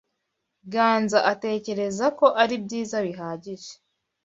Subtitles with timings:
[0.73, 3.71] Ganza atekereza ko aribyiza bihagije.